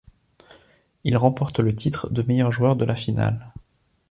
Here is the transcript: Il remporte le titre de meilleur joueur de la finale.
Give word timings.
Il 1.03 1.15
remporte 1.15 1.59
le 1.59 1.75
titre 1.75 2.09
de 2.09 2.23
meilleur 2.23 2.51
joueur 2.51 2.75
de 2.75 2.85
la 2.85 2.95
finale. 2.95 3.53